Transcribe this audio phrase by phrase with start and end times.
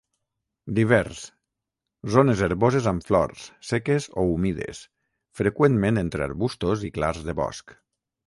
[0.77, 1.19] Divers:
[2.13, 4.81] zones herboses amb flors, seques o humides,
[5.41, 7.77] freqüentment entre arbustos i clars de bosc.